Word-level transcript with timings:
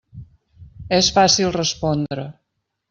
És 0.99 1.11
fàcil 1.19 1.55
respondre. 1.59 2.29